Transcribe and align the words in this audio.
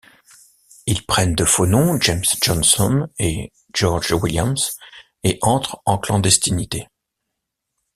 Ils 0.87 1.05
prennent 1.05 1.35
de 1.35 1.45
faux 1.45 1.67
noms, 1.67 1.99
James 2.01 2.23
Johnson 2.41 3.07
et 3.19 3.51
George 3.71 4.13
Williams, 4.13 4.71
et 5.21 5.37
entrent 5.43 5.79
en 5.85 5.99
clandestinité. 5.99 6.87